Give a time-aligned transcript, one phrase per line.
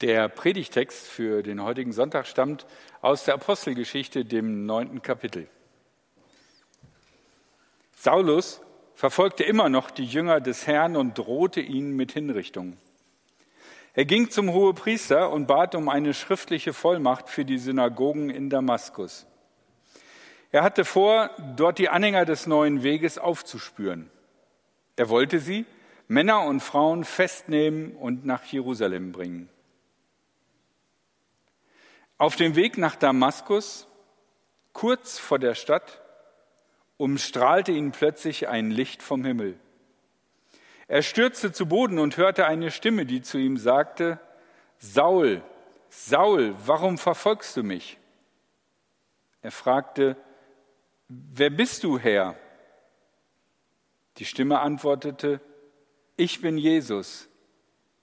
[0.00, 2.66] Der Predigtext für den heutigen Sonntag stammt
[3.02, 5.46] aus der Apostelgeschichte, dem neunten Kapitel.
[7.96, 8.62] Saulus
[8.94, 12.78] verfolgte immer noch die Jünger des Herrn und drohte ihnen mit Hinrichtung.
[13.92, 19.26] Er ging zum Hohepriester und bat um eine schriftliche Vollmacht für die Synagogen in Damaskus.
[20.50, 24.10] Er hatte vor, dort die Anhänger des neuen Weges aufzuspüren.
[24.96, 25.66] Er wollte sie,
[26.08, 29.50] Männer und Frauen, festnehmen und nach Jerusalem bringen.
[32.20, 33.86] Auf dem Weg nach Damaskus,
[34.74, 36.02] kurz vor der Stadt,
[36.98, 39.58] umstrahlte ihn plötzlich ein Licht vom Himmel.
[40.86, 44.20] Er stürzte zu Boden und hörte eine Stimme, die zu ihm sagte,
[44.76, 45.42] Saul,
[45.88, 47.96] Saul, warum verfolgst du mich?
[49.40, 50.14] Er fragte,
[51.08, 52.36] wer bist du, Herr?
[54.18, 55.40] Die Stimme antwortete,
[56.18, 57.30] ich bin Jesus,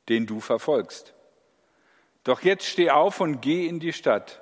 [0.10, 1.14] den du verfolgst.
[2.27, 4.42] Doch jetzt steh auf und geh in die Stadt.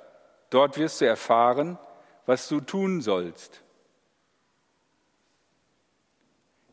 [0.50, 1.78] Dort wirst du erfahren,
[2.26, 3.62] was du tun sollst.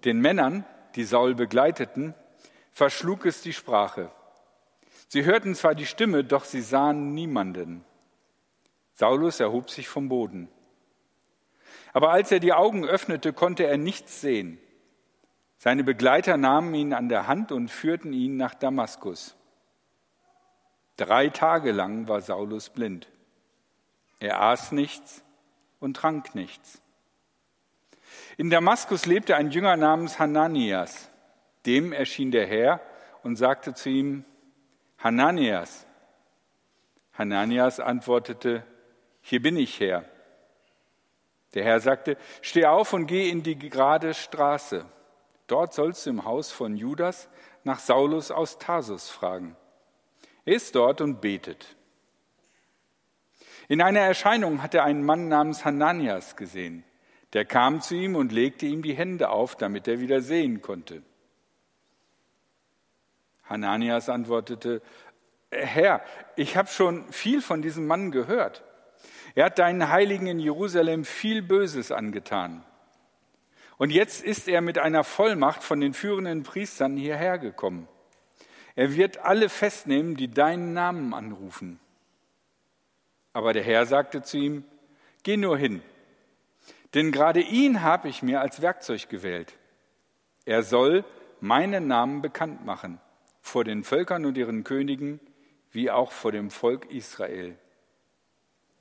[0.05, 2.15] Den Männern, die Saul begleiteten,
[2.71, 4.09] verschlug es die Sprache.
[5.07, 7.85] Sie hörten zwar die Stimme, doch sie sahen niemanden.
[8.95, 10.49] Saulus erhob sich vom Boden.
[11.93, 14.57] Aber als er die Augen öffnete, konnte er nichts sehen.
[15.59, 19.37] Seine Begleiter nahmen ihn an der Hand und führten ihn nach Damaskus.
[20.97, 23.07] Drei Tage lang war Saulus blind.
[24.19, 25.23] Er aß nichts
[25.79, 26.81] und trank nichts.
[28.37, 31.09] In Damaskus lebte ein Jünger namens Hananias.
[31.65, 32.79] Dem erschien der Herr
[33.23, 34.25] und sagte zu ihm,
[34.97, 35.85] Hananias.
[37.13, 38.65] Hananias antwortete,
[39.21, 40.05] hier bin ich, Herr.
[41.53, 44.85] Der Herr sagte, steh auf und geh in die gerade Straße.
[45.47, 47.29] Dort sollst du im Haus von Judas
[47.63, 49.55] nach Saulus aus Tarsus fragen.
[50.45, 51.75] Er ist dort und betet.
[53.67, 56.83] In einer Erscheinung hat er einen Mann namens Hananias gesehen.
[57.31, 61.01] Der kam zu ihm und legte ihm die Hände auf, damit er wieder sehen konnte.
[63.43, 64.81] Hananias antwortete,
[65.51, 66.01] Herr,
[66.35, 68.63] ich habe schon viel von diesem Mann gehört.
[69.35, 72.63] Er hat deinen Heiligen in Jerusalem viel Böses angetan.
[73.77, 77.87] Und jetzt ist er mit einer Vollmacht von den führenden Priestern hierher gekommen.
[78.75, 81.79] Er wird alle festnehmen, die deinen Namen anrufen.
[83.33, 84.63] Aber der Herr sagte zu ihm,
[85.23, 85.81] geh nur hin,
[86.93, 89.53] denn gerade ihn habe ich mir als Werkzeug gewählt.
[90.45, 91.03] Er soll
[91.39, 92.99] meinen Namen bekannt machen
[93.41, 95.19] vor den Völkern und ihren Königen,
[95.71, 97.57] wie auch vor dem Volk Israel.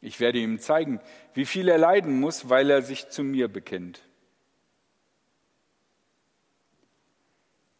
[0.03, 1.01] Ich werde ihm zeigen,
[1.35, 4.03] wie viel er leiden muss, weil er sich zu mir bekennt.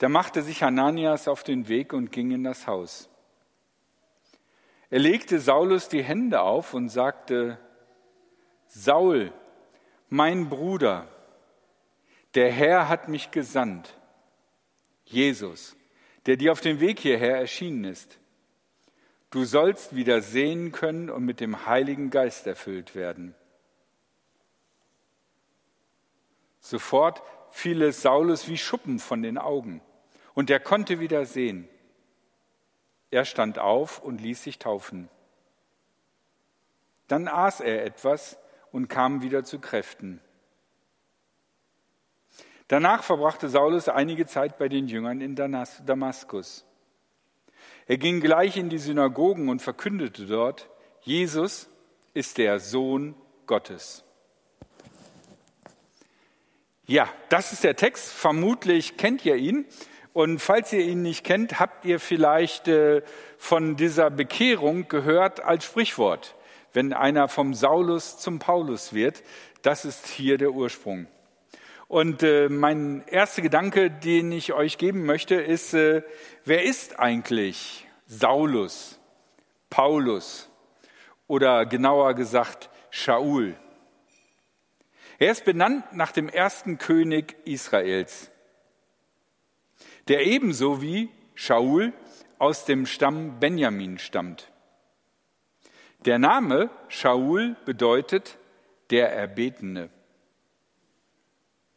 [0.03, 3.09] Da machte sich Hananias auf den Weg und ging in das Haus.
[4.91, 7.57] Er legte Saulus die Hände auf und sagte,
[8.67, 9.33] Saul,
[10.09, 11.07] mein Bruder,
[12.35, 13.97] der Herr hat mich gesandt,
[15.05, 15.77] Jesus,
[16.27, 18.19] der dir auf dem Weg hierher erschienen ist.
[19.31, 23.37] Du sollst wieder sehen können und mit dem Heiligen Geist erfüllt werden.
[26.59, 29.81] Sofort fiel es Saulus wie Schuppen von den Augen
[30.35, 31.69] und er konnte wieder sehen.
[33.11, 35.09] Er stand auf und ließ sich taufen.
[37.09, 38.39] Dann aß er etwas
[38.71, 40.21] und kam wieder zu Kräften.
[42.69, 46.65] Danach verbrachte Saulus einige Zeit bei den Jüngern in Damaskus.
[47.87, 50.71] Er ging gleich in die Synagogen und verkündete dort,
[51.03, 51.69] Jesus
[52.15, 53.15] ist der Sohn
[53.47, 54.05] Gottes.
[56.87, 58.13] Ja, das ist der Text.
[58.13, 59.67] Vermutlich kennt ihr ihn.
[60.13, 63.03] Und falls ihr ihn nicht kennt, habt ihr vielleicht äh,
[63.39, 66.35] von dieser Bekehrung gehört als Sprichwort.
[66.75, 69.23] Wenn einer vom Saulus zum Paulus wird,
[69.63, 71.07] das ist hier der Ursprung.
[71.89, 76.03] Und äh, mein erster Gedanke, den ich euch geben möchte, ist, äh,
[76.45, 78.99] wer ist eigentlich Saulus,
[79.71, 80.51] Paulus
[81.27, 83.57] oder genauer gesagt Shaul?
[85.19, 88.32] Er ist benannt nach dem ersten König Israels
[90.09, 91.93] der ebenso wie Shaul
[92.39, 94.51] aus dem Stamm Benjamin stammt.
[96.05, 98.37] Der Name Shaul bedeutet
[98.91, 99.89] der Erbetene.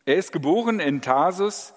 [0.05, 1.73] Er ist geboren in Tarsus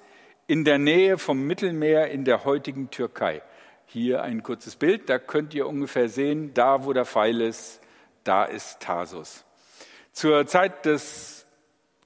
[0.47, 3.43] in der Nähe vom Mittelmeer in der heutigen Türkei.
[3.85, 7.81] Hier ein kurzes Bild, da könnt ihr ungefähr sehen, da wo der Pfeil ist,
[8.25, 9.45] da ist Tarsus.
[10.13, 11.47] Zur Zeit des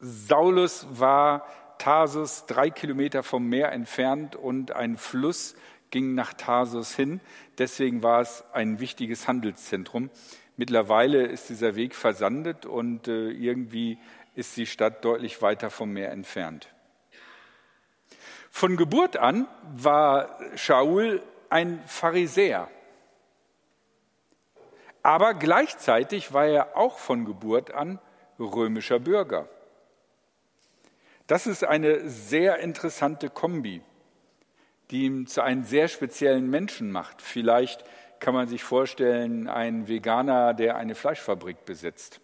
[0.00, 1.47] Saulus war
[1.82, 5.56] Tarsus drei Kilometer vom Meer entfernt und ein Fluss
[5.90, 7.20] ging nach Tarsus hin.
[7.58, 10.08] Deswegen war es ein wichtiges Handelszentrum.
[10.56, 13.99] Mittlerweile ist dieser Weg versandet und äh, irgendwie
[14.37, 16.73] ist die Stadt deutlich weiter vom Meer entfernt.
[18.49, 21.20] Von Geburt an war Shaul
[21.50, 22.69] ein Pharisäer.
[25.02, 27.99] Aber gleichzeitig war er auch von Geburt an
[28.38, 29.49] römischer Bürger.
[31.32, 33.81] Das ist eine sehr interessante Kombi,
[34.90, 37.23] die ihn zu einem sehr speziellen Menschen macht.
[37.23, 37.87] Vielleicht
[38.20, 42.20] kann man sich vorstellen, ein Veganer, der eine Fleischfabrik besitzt.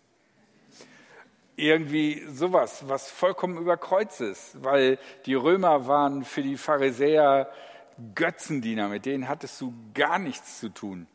[1.57, 7.51] Irgendwie sowas, was vollkommen überkreuz ist, weil die Römer waren für die Pharisäer
[8.15, 11.07] Götzendiener, mit denen hattest du gar nichts zu tun.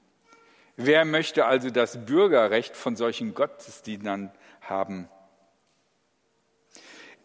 [0.78, 4.31] Wer möchte also das Bürgerrecht von solchen Gottesdienern
[4.62, 5.10] haben?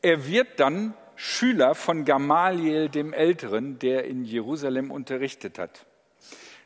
[0.03, 5.87] Er wird dann Schüler von Gamaliel dem Älteren, der in Jerusalem unterrichtet hat.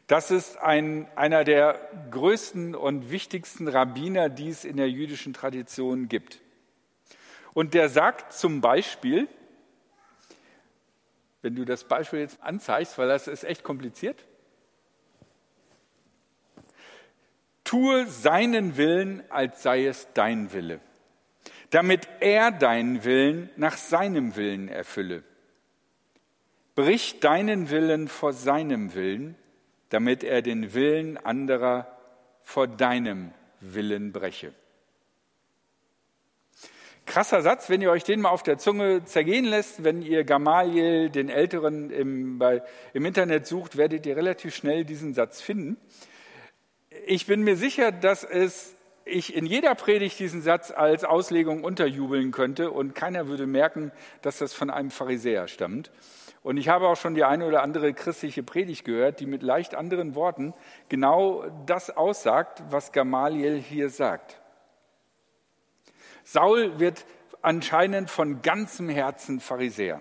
[0.06, 1.80] Das ist ein, einer der
[2.10, 6.40] größten und wichtigsten Rabbiner, die es in der jüdischen Tradition gibt.
[7.54, 9.28] Und der sagt zum Beispiel,
[11.40, 14.24] wenn du das Beispiel jetzt anzeigst, weil das ist echt kompliziert,
[17.64, 20.80] tue seinen Willen, als sei es dein Wille,
[21.72, 25.24] damit er deinen Willen nach seinem Willen erfülle.
[26.74, 29.36] Brich deinen Willen vor seinem Willen,
[29.88, 31.98] damit er den Willen anderer
[32.42, 34.54] vor deinem Willen breche.
[37.04, 41.10] Krasser Satz, wenn ihr euch den mal auf der Zunge zergehen lässt, wenn ihr Gamaliel,
[41.10, 42.62] den Älteren, im, bei,
[42.94, 45.76] im Internet sucht, werdet ihr relativ schnell diesen Satz finden
[47.06, 48.74] ich bin mir sicher, dass es
[49.04, 54.38] ich in jeder Predigt diesen Satz als Auslegung unterjubeln könnte und keiner würde merken, dass
[54.38, 55.90] das von einem Pharisäer stammt.
[56.42, 59.74] Und ich habe auch schon die eine oder andere christliche Predigt gehört, die mit leicht
[59.74, 60.54] anderen Worten
[60.88, 64.40] genau das aussagt, was Gamaliel hier sagt.
[66.24, 67.04] Saul wird
[67.42, 70.00] anscheinend von ganzem Herzen Pharisäer.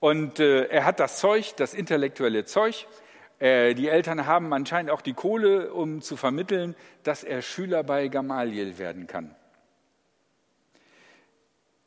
[0.00, 2.86] Und äh, er hat das Zeug, das intellektuelle Zeug,
[3.42, 8.06] äh, die Eltern haben anscheinend auch die Kohle, um zu vermitteln, dass er Schüler bei
[8.06, 9.34] Gamaliel werden kann.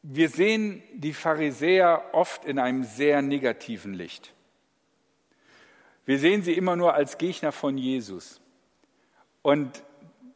[0.02, 4.34] Wir sehen die Pharisäer oft in einem sehr negativen Licht.
[6.06, 8.42] Wir sehen sie immer nur als Gegner von Jesus.
[9.42, 9.82] Und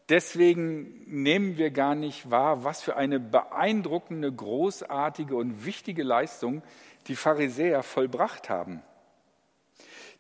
[0.07, 6.63] deswegen nehmen wir gar nicht wahr, was für eine beeindruckende, großartige und wichtige Leistung
[7.07, 8.81] die Pharisäer vollbracht haben.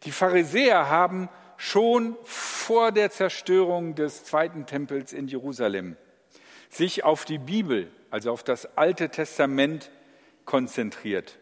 [0.03, 5.97] Die Pharisäer haben schon vor der Zerstörung des zweiten Tempels in Jerusalem
[6.69, 9.91] sich auf die Bibel, also auf das Alte Testament
[10.45, 11.39] konzentriert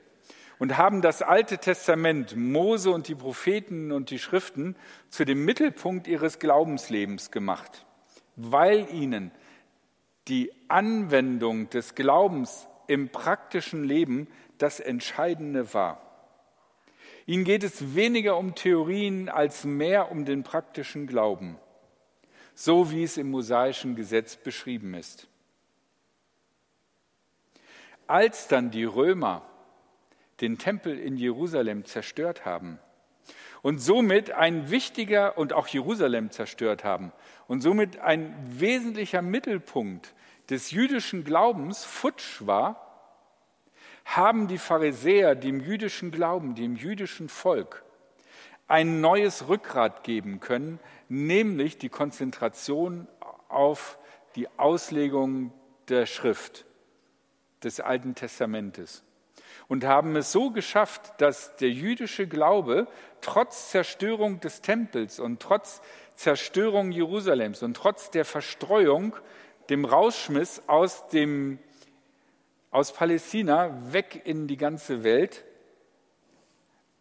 [0.59, 4.75] und haben das Alte Testament, Mose und die Propheten und die Schriften
[5.09, 7.85] zu dem Mittelpunkt ihres Glaubenslebens gemacht,
[8.35, 9.31] weil ihnen
[10.27, 14.27] die Anwendung des Glaubens im praktischen Leben
[14.57, 16.06] das Entscheidende war.
[17.27, 21.59] Ihnen geht es weniger um Theorien als mehr um den praktischen Glauben,
[22.55, 25.27] so wie es im mosaischen Gesetz beschrieben ist.
[28.07, 29.41] Als dann die Römer
[30.39, 32.79] den Tempel in Jerusalem zerstört haben
[33.61, 37.11] und somit ein wichtiger und auch Jerusalem zerstört haben
[37.49, 40.13] und somit ein wesentlicher Mittelpunkt
[40.49, 42.86] des jüdischen Glaubens futsch war,
[44.15, 47.83] haben die Pharisäer dem jüdischen Glauben, dem jüdischen Volk
[48.67, 53.07] ein neues Rückgrat geben können, nämlich die Konzentration
[53.49, 53.97] auf
[54.35, 55.53] die Auslegung
[55.87, 56.65] der Schrift
[57.63, 59.03] des Alten Testamentes.
[59.67, 62.87] Und haben es so geschafft, dass der jüdische Glaube
[63.21, 65.81] trotz Zerstörung des Tempels und trotz
[66.15, 69.15] Zerstörung Jerusalems und trotz der Verstreuung,
[69.69, 71.59] dem Rausschmiss aus dem
[72.71, 75.45] aus Palästina weg in die ganze Welt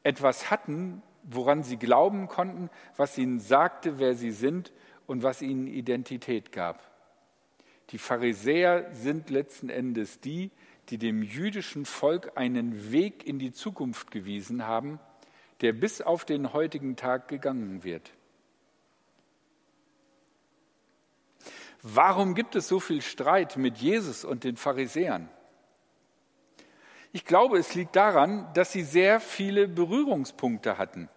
[0.02, 4.72] etwas hatten, woran sie glauben konnten, was ihnen sagte, wer sie sind
[5.06, 6.80] und was ihnen Identität gab.
[7.90, 10.50] Die Pharisäer sind letzten Endes die,
[10.88, 15.00] die dem jüdischen Volk einen Weg in die Zukunft gewiesen haben,
[15.60, 18.12] der bis auf den heutigen Tag gegangen wird.
[21.82, 25.28] Warum gibt es so viel Streit mit Jesus und den Pharisäern?
[27.16, 31.08] Ich glaube, es liegt daran, dass sie sehr viele Berührungspunkte hatten.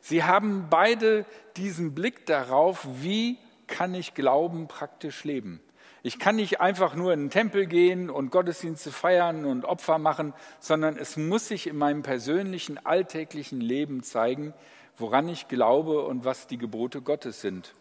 [0.00, 5.60] Sie haben beide diesen Blick darauf, wie kann ich Glauben praktisch leben?
[6.04, 10.32] Ich kann nicht einfach nur in den Tempel gehen und Gottesdienste feiern und Opfer machen,
[10.60, 14.54] sondern es muss sich in meinem persönlichen, alltäglichen Leben zeigen,
[14.96, 17.74] woran ich glaube und was die Gebote Gottes sind.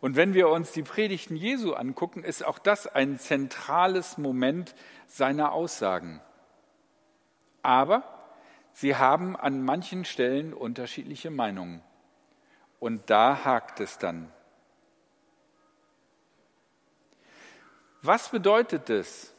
[0.00, 4.74] Und wenn wir uns die Predigten Jesu angucken, ist auch das ein zentrales Moment
[5.06, 6.20] seiner Aussagen.
[7.62, 8.04] Aber
[8.72, 11.82] sie haben an manchen Stellen unterschiedliche Meinungen.
[12.78, 14.32] Und da hakt es dann.
[18.02, 19.34] Was bedeutet es,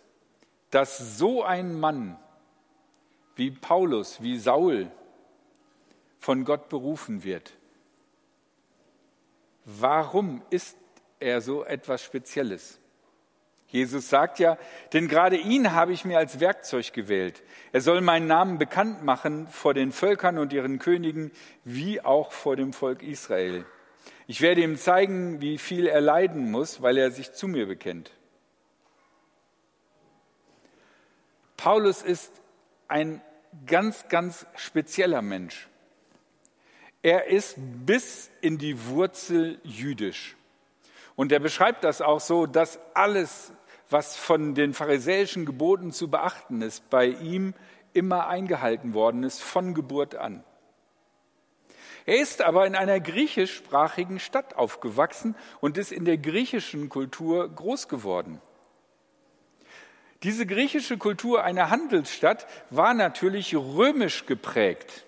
[0.71, 2.19] dass so ein Mann
[3.35, 4.91] wie Paulus, wie Saul
[6.17, 7.58] von Gott berufen wird?
[9.77, 10.75] Warum ist
[11.19, 12.79] er so etwas Spezielles?
[13.67, 14.57] Jesus sagt ja,
[14.93, 17.43] denn gerade ihn habe ich mir als Werkzeug gewählt.
[17.71, 21.31] Er soll meinen Namen bekannt machen vor den Völkern und ihren Königen,
[21.65, 23.63] wie auch vor dem Volk Israel.
[24.25, 28.11] Ich werde ihm zeigen, wie viel er leiden muss, weil er sich zu mir bekennt.
[31.57, 32.31] Paulus ist
[32.87, 33.21] ein
[33.67, 35.68] ganz, ganz spezieller Mensch.
[37.01, 40.35] Er ist bis in die Wurzel jüdisch.
[41.15, 43.53] Und er beschreibt das auch so, dass alles,
[43.89, 47.53] was von den pharisäischen Geboten zu beachten ist, bei ihm
[47.93, 50.43] immer eingehalten worden ist, von Geburt an.
[52.05, 57.87] Er ist aber in einer griechischsprachigen Stadt aufgewachsen und ist in der griechischen Kultur groß
[57.87, 58.41] geworden.
[60.23, 65.05] Diese griechische Kultur einer Handelsstadt war natürlich römisch geprägt.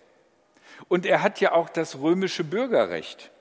[0.88, 3.32] Und er hat ja auch das römische Bürgerrecht.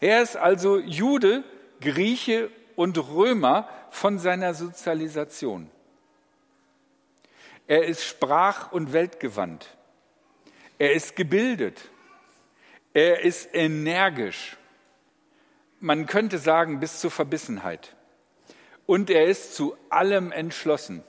[0.00, 1.44] Er ist also Jude,
[1.80, 5.70] Grieche und Römer von seiner Sozialisation.
[7.66, 9.76] Er ist sprach- und weltgewandt.
[10.78, 11.90] Er ist gebildet.
[12.92, 14.56] Er ist energisch.
[15.78, 17.94] Man könnte sagen bis zur Verbissenheit
[18.86, 21.04] und er ist zu allem entschlossen.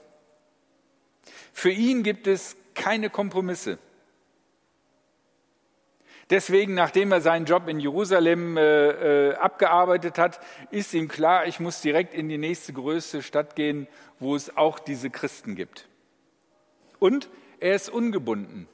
[1.52, 3.78] Für ihn gibt es keine Kompromisse.
[6.32, 11.60] Deswegen, nachdem er seinen Job in Jerusalem äh, äh, abgearbeitet hat, ist ihm klar, ich
[11.60, 13.86] muss direkt in die nächste größte Stadt gehen,
[14.18, 15.88] wo es auch diese Christen gibt.
[16.98, 17.28] Und
[17.60, 18.66] er ist ungebunden.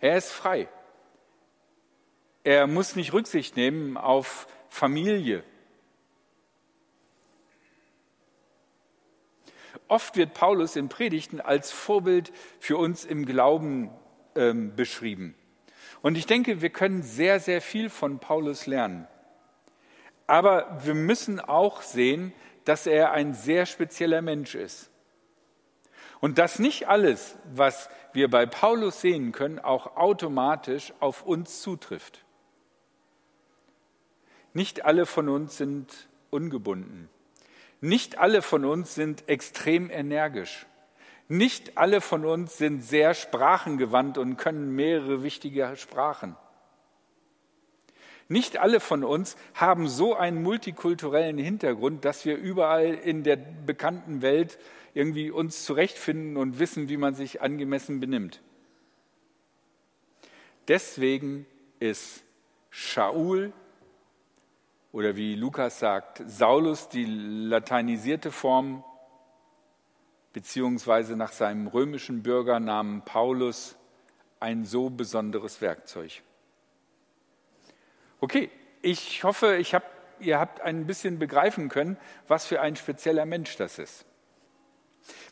[0.00, 0.68] Er ist frei.
[2.44, 5.44] Er muss nicht Rücksicht nehmen auf Familie,
[9.86, 13.90] Oft wird Paulus in Predigten als Vorbild für uns im Glauben
[14.34, 15.34] ähm, beschrieben.
[16.04, 19.08] Und ich denke, wir können sehr, sehr viel von Paulus lernen.
[20.26, 22.34] Aber wir müssen auch sehen,
[22.66, 24.90] dass er ein sehr spezieller Mensch ist.
[26.20, 32.22] Und dass nicht alles, was wir bei Paulus sehen können, auch automatisch auf uns zutrifft.
[34.52, 37.08] Nicht alle von uns sind ungebunden.
[37.80, 40.66] Nicht alle von uns sind extrem energisch.
[41.28, 46.36] Nicht alle von uns sind sehr sprachengewandt und können mehrere wichtige Sprachen.
[48.28, 54.22] Nicht alle von uns haben so einen multikulturellen Hintergrund, dass wir überall in der bekannten
[54.22, 54.58] Welt
[54.94, 58.40] irgendwie uns zurechtfinden und wissen, wie man sich angemessen benimmt.
[60.68, 61.46] Deswegen
[61.80, 62.22] ist
[62.70, 63.52] Shaul
[64.92, 68.84] oder wie Lukas sagt, Saulus die lateinisierte Form,
[70.34, 73.76] beziehungsweise nach seinem römischen Bürgernamen Paulus
[74.40, 76.22] ein so besonderes Werkzeug.
[78.20, 78.50] Okay,
[78.82, 79.84] ich hoffe, ich hab,
[80.18, 81.96] ihr habt ein bisschen begreifen können,
[82.28, 84.04] was für ein spezieller Mensch das ist.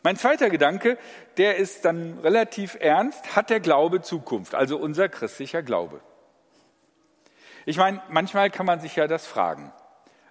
[0.03, 0.97] Mein zweiter Gedanke,
[1.37, 5.99] der ist dann relativ ernst, hat der Glaube Zukunft, also unser christlicher Glaube.
[7.65, 9.73] Ich meine, manchmal kann man sich ja das fragen.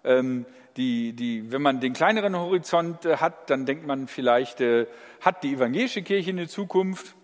[0.04, 4.86] Ähm, die, die, wenn man den kleineren Horizont äh, hat, dann denkt man vielleicht, äh,
[5.20, 7.14] hat die evangelische Kirche eine Zukunft?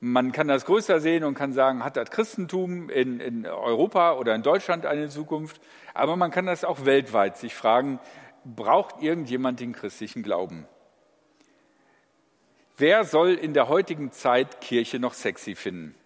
[0.00, 4.34] Man kann das größer sehen und kann sagen, hat das Christentum in, in Europa oder
[4.34, 5.60] in Deutschland eine Zukunft?
[5.92, 7.98] Aber man kann das auch weltweit sich fragen,
[8.44, 10.68] braucht irgendjemand den christlichen Glauben?
[12.76, 15.96] Wer soll in der heutigen Zeit Kirche noch sexy finden?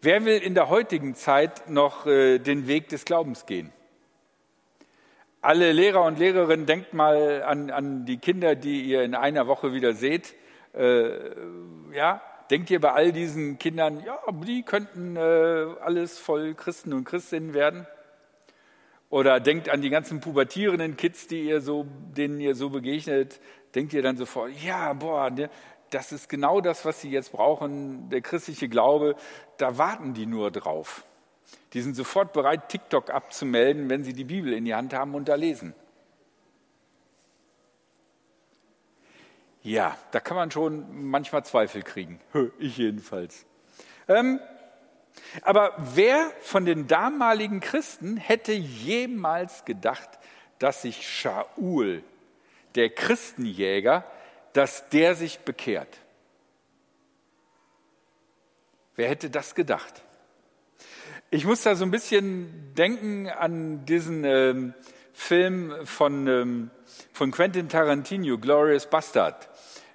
[0.00, 3.72] Wer will in der heutigen Zeit noch äh, den Weg des Glaubens gehen?
[5.44, 9.74] Alle Lehrer und Lehrerinnen, denkt mal an, an die Kinder, die ihr in einer Woche
[9.74, 10.34] wieder seht.
[10.72, 11.10] Äh,
[11.92, 15.20] ja, denkt ihr bei all diesen Kindern, ja, die könnten äh,
[15.82, 17.86] alles voll Christen und Christinnen werden?
[19.10, 21.84] Oder denkt an die ganzen pubertierenden Kids, die ihr so,
[22.16, 23.38] denen ihr so begegnet,
[23.74, 25.50] denkt ihr dann sofort, ja, boah, ne,
[25.90, 29.14] das ist genau das, was sie jetzt brauchen, der christliche Glaube,
[29.58, 31.04] da warten die nur drauf.
[31.74, 35.28] Die sind sofort bereit, TikTok abzumelden, wenn sie die Bibel in die Hand haben und
[35.28, 35.74] da lesen.
[39.62, 42.20] Ja, da kann man schon manchmal Zweifel kriegen.
[42.58, 43.44] Ich jedenfalls.
[44.06, 44.38] Ähm,
[45.42, 50.10] aber wer von den damaligen Christen hätte jemals gedacht,
[50.58, 52.04] dass sich Shaul,
[52.74, 54.04] der Christenjäger,
[54.52, 55.98] dass der sich bekehrt?
[58.96, 60.02] Wer hätte das gedacht?
[61.34, 64.72] Ich muss da so ein bisschen denken an diesen ähm,
[65.12, 66.70] Film von, ähm,
[67.12, 69.48] von Quentin Tarantino, Glorious Bastard.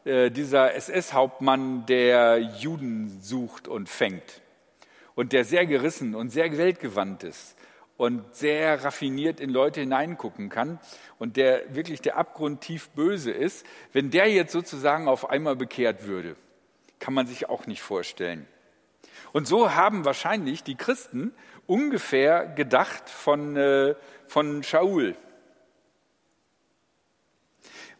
[0.03, 4.41] Äh, dieser SS-Hauptmann, der Juden sucht und fängt
[5.15, 7.55] und der sehr gerissen und sehr weltgewandt ist
[7.95, 10.77] und sehr raffiniert in Leute hineingucken kann
[11.19, 16.05] und der wirklich der Abgrund tief böse ist, wenn der jetzt sozusagen auf einmal bekehrt
[16.05, 16.35] würde,
[16.99, 18.45] kann man sich auch nicht vorstellen.
[19.33, 21.33] Und so haben wahrscheinlich die Christen
[21.67, 23.95] ungefähr gedacht von, äh,
[24.27, 25.15] von Shaul.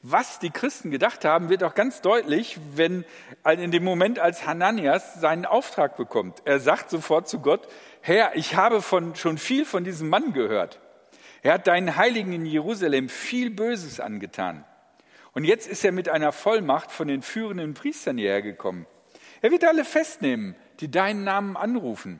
[0.01, 3.03] Was die Christen gedacht haben, wird auch ganz deutlich, wenn
[3.45, 6.41] in dem Moment, als Hananias seinen Auftrag bekommt.
[6.45, 7.67] Er sagt sofort zu Gott,
[8.01, 10.79] Herr, ich habe von, schon viel von diesem Mann gehört.
[11.41, 14.63] Er hat deinen Heiligen in Jerusalem viel Böses angetan.
[15.33, 18.85] Und jetzt ist er mit einer Vollmacht von den führenden Priestern hierher gekommen.
[19.41, 22.19] Er wird alle festnehmen, die deinen Namen anrufen.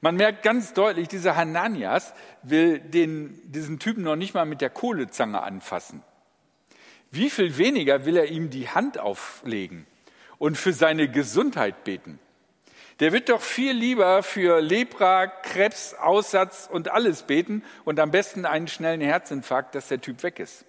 [0.00, 4.70] Man merkt ganz deutlich, dieser Hananias will den, diesen Typen noch nicht mal mit der
[4.70, 6.02] Kohlezange anfassen.
[7.10, 9.86] Wie viel weniger will er ihm die Hand auflegen
[10.38, 12.18] und für seine Gesundheit beten?
[13.00, 18.44] Der wird doch viel lieber für Lepra, Krebs, Aussatz und alles beten und am besten
[18.44, 20.64] einen schnellen Herzinfarkt, dass der Typ weg ist.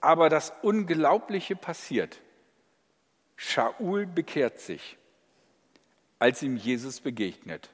[0.00, 2.20] Aber das Unglaubliche passiert.
[3.42, 4.98] Shaul bekehrt sich,
[6.18, 7.70] als ihm Jesus begegnet.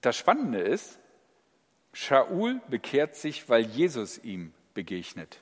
[0.00, 0.98] Das Spannende ist,
[1.92, 5.40] Shaul bekehrt sich, weil Jesus ihm begegnet.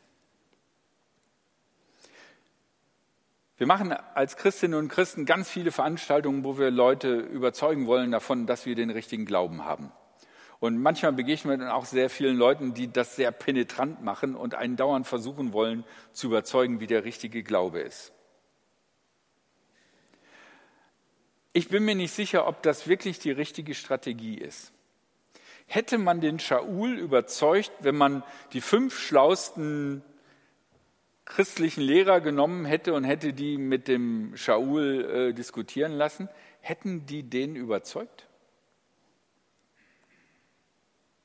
[3.57, 8.47] Wir machen als Christinnen und Christen ganz viele Veranstaltungen, wo wir Leute überzeugen wollen davon,
[8.47, 9.91] dass wir den richtigen Glauben haben.
[10.63, 14.55] Und manchmal begegnen wir dann auch sehr vielen Leuten, die das sehr penetrant machen und
[14.55, 18.13] einen dauernd versuchen wollen zu überzeugen, wie der richtige Glaube ist.
[21.53, 24.73] Ich bin mir nicht sicher, ob das wirklich die richtige Strategie ist.
[25.67, 28.23] Hätte man den Shaul überzeugt, wenn man
[28.53, 30.05] die fünf schlausten
[31.25, 36.29] christlichen Lehrer genommen hätte und hätte die mit dem Shaul äh, diskutieren lassen,
[36.61, 38.29] hätten die den überzeugt?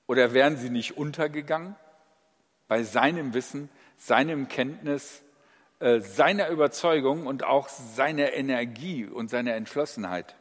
[0.08, 1.76] Oder wären sie nicht untergegangen
[2.68, 5.22] bei seinem Wissen, seinem Kenntnis,
[5.80, 10.36] äh, seiner Überzeugung und auch seiner Energie und seiner Entschlossenheit.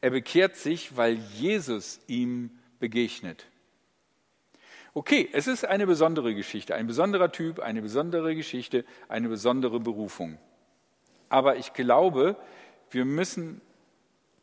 [0.00, 3.46] Er bekehrt sich, weil Jesus ihm begegnet.
[4.92, 10.38] Okay, es ist eine besondere Geschichte, ein besonderer Typ, eine besondere Geschichte, eine besondere Berufung.
[11.28, 12.36] Aber ich glaube,
[12.90, 13.60] wir müssen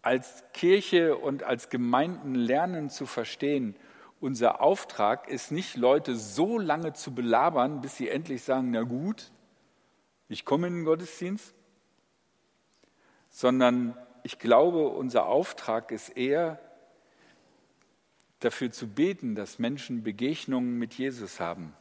[0.01, 3.75] als Kirche und als Gemeinden lernen zu verstehen,
[4.19, 9.31] unser Auftrag ist nicht, Leute so lange zu belabern, bis sie endlich sagen, na gut,
[10.29, 11.55] ich komme in den Gottesdienst,
[13.29, 16.59] sondern ich glaube, unser Auftrag ist eher,
[18.39, 21.73] dafür zu beten, dass Menschen Begegnungen mit Jesus haben.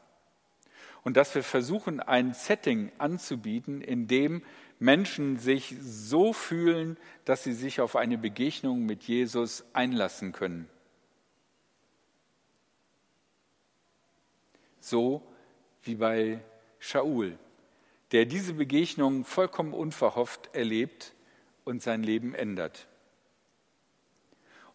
[1.03, 4.43] Und dass wir versuchen, ein Setting anzubieten, in dem
[4.79, 10.69] Menschen sich so fühlen, dass sie sich auf eine Begegnung mit Jesus einlassen können.
[14.81, 15.23] So
[15.83, 16.41] wie bei
[16.79, 17.39] Shaul,
[18.13, 21.15] der diese Begegnung vollkommen unverhofft erlebt
[21.65, 22.89] und sein Leben ändert.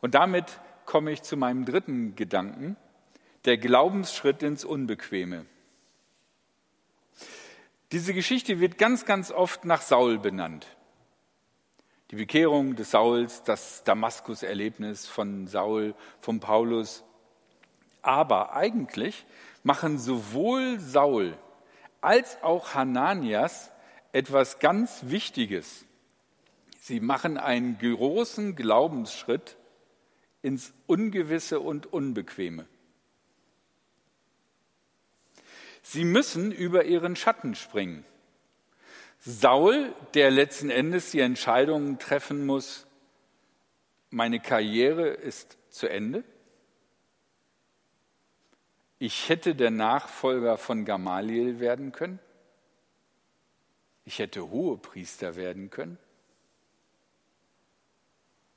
[0.01, 2.77] Und damit komme ich zu meinem dritten Gedanken,
[3.45, 5.45] der Glaubensschritt ins Unbequeme.
[7.91, 10.67] Diese Geschichte wird ganz, ganz oft nach Saul benannt.
[12.11, 17.03] Die Bekehrung des Sauls, das Damaskus-Erlebnis von Saul, von Paulus.
[18.01, 19.25] Aber eigentlich
[19.63, 21.37] machen sowohl Saul
[22.01, 23.71] als auch Hananias
[24.11, 25.85] etwas ganz Wichtiges.
[26.79, 29.57] Sie machen einen großen Glaubensschritt
[30.41, 32.67] ins Ungewisse und Unbequeme.
[35.87, 38.03] Sie müssen über ihren Schatten springen.
[39.19, 42.87] Saul, der letzten Endes die Entscheidung treffen muss,
[44.09, 46.23] meine Karriere ist zu Ende.
[48.97, 52.17] Ich hätte der Nachfolger von Gamaliel werden können.
[54.05, 55.99] Ich hätte Hohepriester werden können.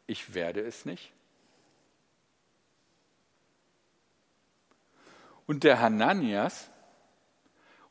[0.07, 1.12] Ich werde es nicht.
[5.47, 6.71] Und der Hananias,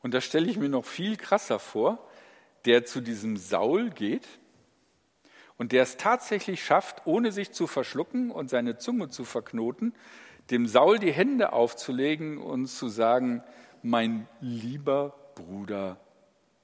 [0.02, 2.08] und das stelle ich mir noch viel krasser vor,
[2.64, 4.26] der zu diesem Saul geht
[5.56, 9.94] und der es tatsächlich schafft, ohne sich zu verschlucken und seine Zunge zu verknoten,
[10.50, 13.42] dem Saul die Hände aufzulegen und zu sagen,
[13.82, 16.00] mein lieber Bruder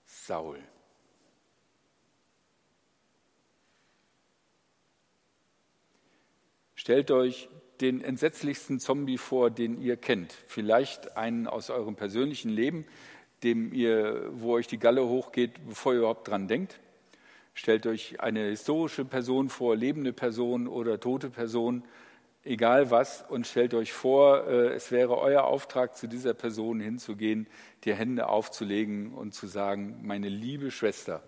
[0.05, 0.59] Saul.
[6.75, 7.49] Stellt euch
[7.81, 10.33] den entsetzlichsten Zombie vor, den ihr kennt.
[10.47, 12.87] Vielleicht einen aus eurem persönlichen Leben,
[13.45, 16.81] dem ihr, wo euch die Galle hochgeht, bevor ihr überhaupt dran denkt.
[17.53, 21.85] Stellt euch eine historische Person vor, lebende Person oder tote Person,
[22.43, 27.47] egal was, und stellt euch vor, äh, es wäre euer Auftrag, zu dieser Person hinzugehen,
[27.85, 31.23] die Hände aufzulegen und zu sagen, meine liebe Schwester,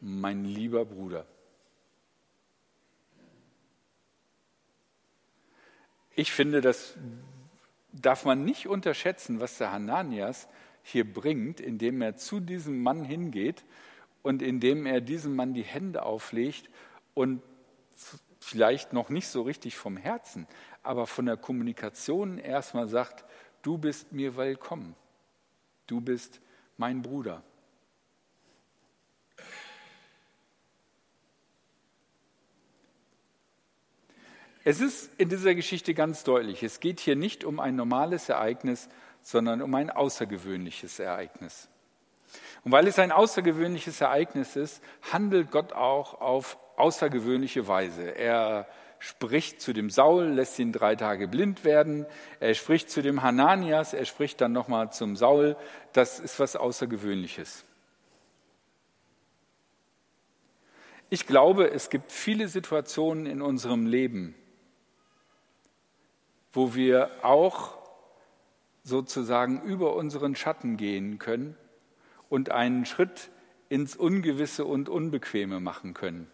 [0.00, 1.26] mein lieber Bruder.
[6.14, 6.94] Ich finde, das
[7.92, 10.48] darf man nicht unterschätzen, was der Hananias
[10.82, 13.64] hier bringt, indem er zu diesem Mann hingeht
[14.22, 16.70] und indem er diesem Mann die Hände auflegt
[17.14, 17.42] und
[18.40, 20.46] vielleicht noch nicht so richtig vom Herzen,
[20.82, 23.24] aber von der Kommunikation erstmal sagt,
[23.62, 24.94] du bist mir willkommen,
[25.86, 26.40] du bist
[26.76, 27.42] mein Bruder.
[34.64, 38.88] Es ist in dieser Geschichte ganz deutlich, es geht hier nicht um ein normales Ereignis,
[39.22, 41.68] sondern um ein außergewöhnliches Ereignis.
[42.64, 48.16] Und weil es ein außergewöhnliches Ereignis ist, handelt Gott auch auf außergewöhnliche Weise.
[48.16, 48.66] Er
[48.98, 52.06] spricht zu dem Saul, lässt ihn drei Tage blind werden.
[52.38, 55.56] Er spricht zu dem Hananias, er spricht dann nochmal zum Saul.
[55.92, 57.64] Das ist was Außergewöhnliches.
[61.10, 64.34] Ich glaube, es gibt viele Situationen in unserem Leben,
[66.52, 67.81] wo wir auch
[68.84, 71.56] sozusagen über unseren Schatten gehen können
[72.28, 73.30] und einen Schritt
[73.68, 76.30] ins Ungewisse und Unbequeme machen können.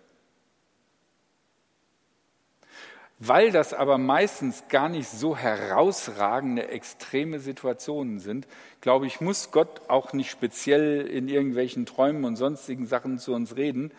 [3.21, 8.47] Weil das aber meistens gar nicht so herausragende, extreme Situationen sind,
[8.81, 13.57] glaube ich, muss Gott auch nicht speziell in irgendwelchen Träumen und sonstigen Sachen zu uns
[13.57, 13.93] reden.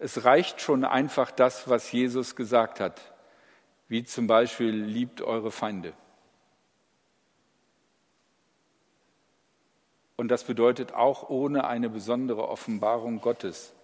[0.00, 3.00] Es reicht schon einfach das, was Jesus gesagt hat,
[3.86, 5.92] wie zum Beispiel liebt eure Feinde.
[10.16, 13.74] Und das bedeutet auch ohne eine besondere Offenbarung Gottes,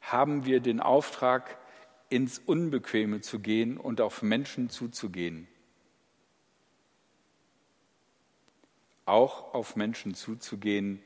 [0.00, 1.58] haben wir den Auftrag,
[2.08, 5.46] ins Unbequeme zu gehen und auf Menschen zuzugehen.
[9.06, 11.02] Auch auf Menschen zuzugehen,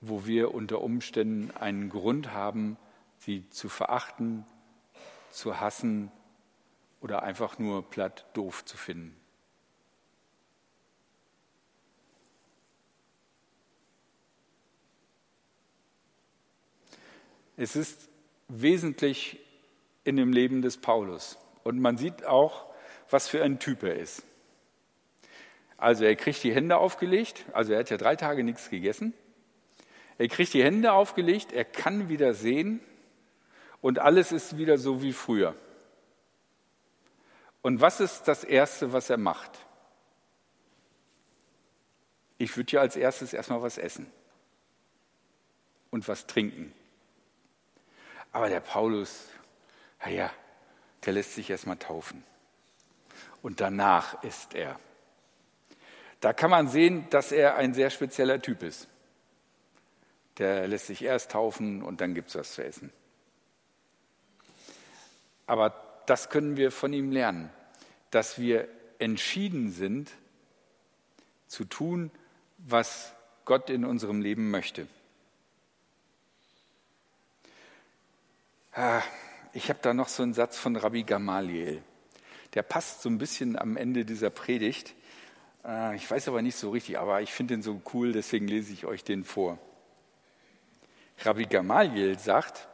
[0.00, 2.76] wo wir unter Umständen einen Grund haben,
[3.18, 4.44] sie zu verachten,
[5.30, 6.10] zu hassen
[7.00, 9.21] oder einfach nur platt doof zu finden.
[17.56, 18.08] Es ist
[18.48, 19.38] wesentlich
[20.04, 21.38] in dem Leben des Paulus.
[21.64, 22.66] Und man sieht auch,
[23.10, 24.24] was für ein Typ er ist.
[25.76, 29.14] Also er kriegt die Hände aufgelegt, also er hat ja drei Tage nichts gegessen.
[30.16, 32.80] Er kriegt die Hände aufgelegt, er kann wieder sehen
[33.80, 35.56] und alles ist wieder so wie früher.
[37.62, 39.66] Und was ist das Erste, was er macht?
[42.38, 44.10] Ich würde ja als erstes erstmal was essen
[45.90, 46.72] und was trinken.
[48.32, 49.28] Aber der Paulus,
[50.02, 50.30] naja,
[51.04, 52.24] der lässt sich erstmal taufen.
[53.42, 54.78] Und danach ist er.
[56.20, 58.88] Da kann man sehen, dass er ein sehr spezieller Typ ist.
[60.38, 62.92] Der lässt sich erst taufen und dann gibt es was zu essen.
[65.46, 65.74] Aber
[66.06, 67.50] das können wir von ihm lernen,
[68.10, 68.68] dass wir
[68.98, 70.12] entschieden sind
[71.48, 72.10] zu tun,
[72.58, 73.12] was
[73.44, 74.86] Gott in unserem Leben möchte.
[79.52, 81.82] Ich habe da noch so einen Satz von Rabbi Gamaliel.
[82.54, 84.94] Der passt so ein bisschen am Ende dieser Predigt.
[85.62, 88.72] Ah, ich weiß aber nicht so richtig, aber ich finde den so cool, deswegen lese
[88.72, 89.58] ich euch den vor.
[91.18, 92.66] Rabbi Gamaliel sagt,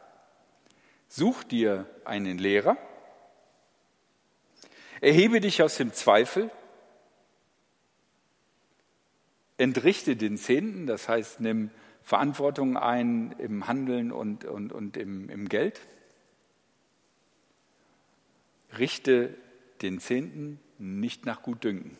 [1.09, 2.77] such dir einen Lehrer,
[5.01, 6.49] erhebe dich aus dem Zweifel,
[9.57, 11.71] entrichte den Zehnten, das heißt, nimm
[12.09, 15.79] Verantwortung ein im Handeln und, und, und im, im Geld.
[18.79, 19.37] Richte
[19.83, 21.99] den Zehnten nicht nach Gutdünken,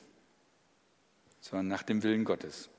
[1.41, 2.69] sondern nach dem Willen Gottes.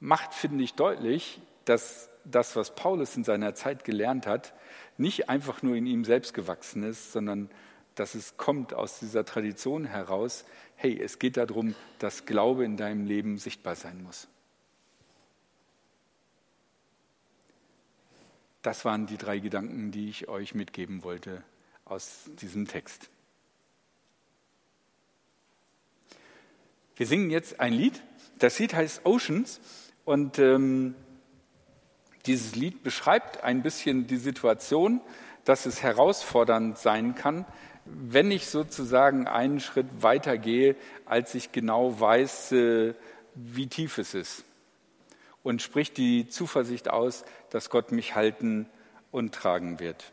[0.00, 4.54] Macht, finde ich, deutlich, dass das, was Paulus in seiner Zeit gelernt hat,
[4.96, 7.50] nicht einfach nur in ihm selbst gewachsen ist, sondern
[7.98, 10.44] dass es kommt aus dieser Tradition heraus,
[10.76, 14.28] hey, es geht darum, dass Glaube in deinem Leben sichtbar sein muss.
[18.62, 21.42] Das waren die drei Gedanken, die ich euch mitgeben wollte
[21.84, 23.08] aus diesem Text.
[26.96, 28.02] Wir singen jetzt ein Lied.
[28.38, 29.60] Das Lied heißt Oceans
[30.04, 30.94] und ähm,
[32.26, 35.00] dieses Lied beschreibt ein bisschen die Situation,
[35.44, 37.46] dass es herausfordernd sein kann,
[37.92, 42.94] wenn ich sozusagen einen Schritt weiter gehe, als ich genau weiß, äh,
[43.34, 44.44] wie tief es ist.
[45.42, 48.66] Und spricht die Zuversicht aus, dass Gott mich halten
[49.10, 50.12] und tragen wird.